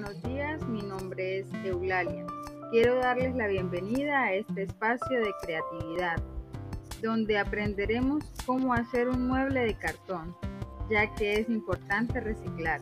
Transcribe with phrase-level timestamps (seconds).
[0.00, 2.24] buenos días, mi nombre es Eulalia.
[2.70, 6.22] Quiero darles la bienvenida a este espacio de creatividad,
[7.02, 10.36] donde aprenderemos cómo hacer un mueble de cartón,
[10.88, 12.80] ya que es importante reciclar.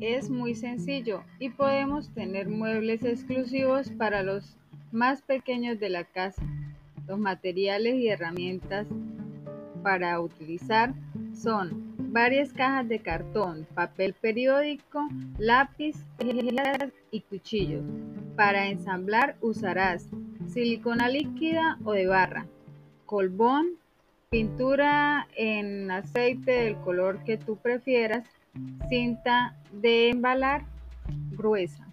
[0.00, 4.56] Es muy sencillo y podemos tener muebles exclusivos para los
[4.92, 6.42] más pequeños de la casa.
[7.08, 8.86] Los materiales y herramientas
[9.82, 10.94] para utilizar
[11.34, 15.96] son varias cajas de cartón, papel periódico, lápiz
[17.10, 17.84] y cuchillos.
[18.36, 20.08] Para ensamblar usarás
[20.46, 22.46] silicona líquida o de barra,
[23.04, 23.78] colbón,
[24.30, 28.28] pintura en aceite del color que tú prefieras,
[28.90, 30.66] cinta de embalar
[31.30, 31.86] gruesa.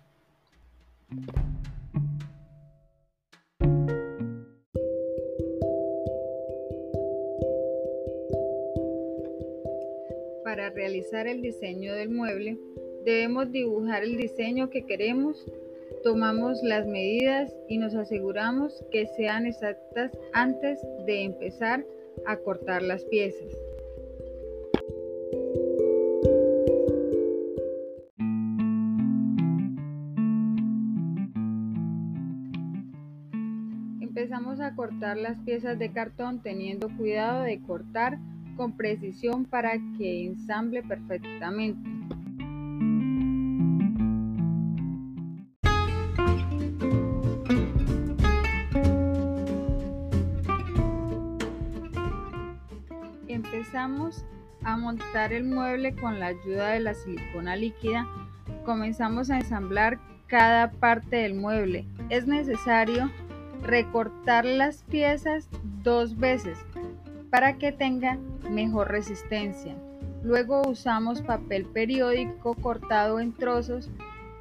[10.44, 12.58] Para realizar el diseño del mueble,
[13.06, 15.46] debemos dibujar el diseño que queremos,
[16.04, 21.86] tomamos las medidas y nos aseguramos que sean exactas antes de empezar
[22.26, 23.48] a cortar las piezas.
[34.02, 38.18] Empezamos a cortar las piezas de cartón teniendo cuidado de cortar
[38.56, 41.95] con precisión para que ensamble perfectamente.
[53.66, 54.24] Empezamos
[54.64, 58.08] a montar el mueble con la ayuda de la silicona líquida.
[58.64, 61.84] Comenzamos a ensamblar cada parte del mueble.
[62.12, 63.10] Es necesario
[63.64, 65.50] recortar las piezas
[65.82, 66.60] dos veces
[67.32, 68.20] para que tenga
[68.52, 69.76] mejor resistencia.
[70.22, 73.90] Luego usamos papel periódico cortado en trozos,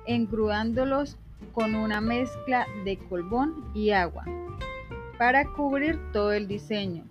[0.06, 1.16] engruándolos
[1.54, 4.26] con una mezcla de colbón y agua
[5.16, 7.04] para cubrir todo el diseño.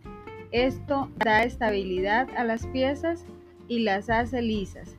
[0.54, 3.26] Esto da estabilidad a las piezas
[3.68, 4.96] y las hace lisas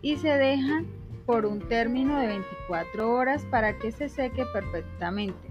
[0.00, 0.86] y se dejan
[1.26, 5.50] por un término de 24 horas para que se seque perfectamente.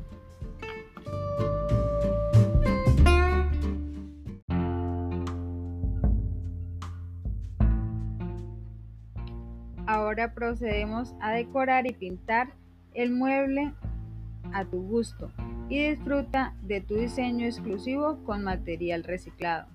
[9.86, 12.54] Ahora procedemos a decorar y pintar
[12.94, 13.74] el mueble
[14.54, 15.30] a tu gusto
[15.70, 19.75] y disfruta de tu diseño exclusivo con material reciclado.